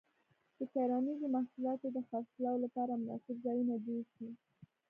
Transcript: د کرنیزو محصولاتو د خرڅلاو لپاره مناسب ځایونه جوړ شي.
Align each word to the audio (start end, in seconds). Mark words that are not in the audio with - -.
د 0.57 0.59
کرنیزو 0.73 1.27
محصولاتو 1.35 1.87
د 1.95 1.97
خرڅلاو 2.07 2.61
لپاره 2.65 2.99
مناسب 3.01 3.35
ځایونه 3.45 3.75
جوړ 3.85 4.01
شي. 4.15 4.27